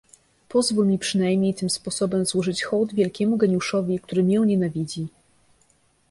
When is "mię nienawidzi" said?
4.23-5.07